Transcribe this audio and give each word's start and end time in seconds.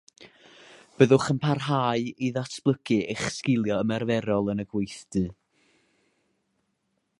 Byddwch 1.01 1.27
yn 1.33 1.41
parhau 1.43 2.07
i 2.27 2.31
ddatblygu 2.37 2.97
eich 3.15 3.27
sgiliau 3.37 3.85
ymarferol 3.87 4.53
yn 4.55 4.65
y 4.67 4.69
gweithdy. 4.75 5.25